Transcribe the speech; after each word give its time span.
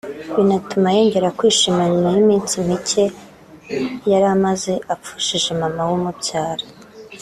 binatuma 0.35 0.87
yongera 0.95 1.35
kwishima 1.37 1.81
nyuma 1.91 2.09
y’iminsi 2.15 2.55
mike 2.67 3.03
yari 4.11 4.27
amaze 4.35 4.73
apfushije 4.93 5.49
Mama 5.61 5.81
we 5.87 5.93
umubyara 5.99 6.65